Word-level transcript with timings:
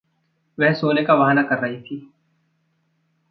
वह 0.57 0.73
सोना 0.73 1.01
का 1.01 1.15
बहाना 1.15 1.43
कर 1.43 1.59
रही 1.59 1.77
थी। 1.81 2.01